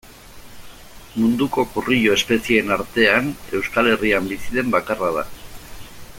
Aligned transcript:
Munduko 1.23 1.65
kurrilo 1.75 2.15
espezieen 2.21 2.73
artean, 2.77 3.29
Euskal 3.61 3.91
Herrian 3.93 4.31
bizi 4.33 4.57
den 4.59 4.75
bakarra 4.79 5.13
da. 5.21 5.29